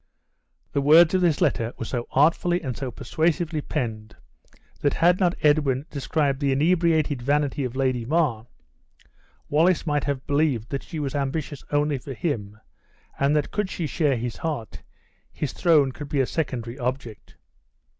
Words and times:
The 0.71 0.81
words 0.81 1.13
of 1.13 1.21
this 1.21 1.41
letter 1.41 1.73
were 1.77 1.85
so 1.85 2.07
artfully 2.09 2.59
and 2.63 2.75
so 2.75 2.89
persuasively 2.89 3.61
penned, 3.61 4.15
that 4.81 4.95
had 4.95 5.19
not 5.19 5.35
Edwin 5.43 5.85
described 5.91 6.39
the 6.39 6.51
inebriated 6.51 7.21
vanity 7.21 7.63
of 7.65 7.75
Lady 7.75 8.03
Mar, 8.03 8.47
Wallace 9.47 9.85
might 9.85 10.05
have 10.05 10.25
believed 10.25 10.69
that 10.69 10.81
she 10.81 10.97
was 10.99 11.13
ambitious 11.13 11.63
only 11.69 11.99
for 11.99 12.15
him, 12.15 12.59
and 13.19 13.35
that 13.35 13.51
could 13.51 13.69
she 13.69 13.85
share 13.85 14.17
his 14.17 14.37
heart, 14.37 14.81
his 15.31 15.53
throne 15.53 15.91
would 15.99 16.09
be 16.09 16.19
a 16.19 16.25
secondary 16.25 16.79
object. 16.79 17.35